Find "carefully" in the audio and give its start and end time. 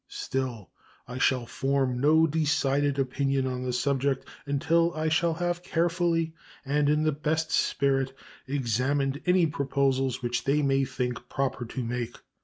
5.61-6.33